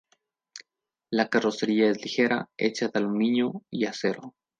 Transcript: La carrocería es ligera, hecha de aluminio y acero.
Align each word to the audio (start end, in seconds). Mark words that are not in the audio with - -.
La 1.11 1.29
carrocería 1.29 1.91
es 1.91 2.01
ligera, 2.01 2.49
hecha 2.57 2.87
de 2.87 2.97
aluminio 2.97 3.61
y 3.69 3.85
acero. 3.85 4.33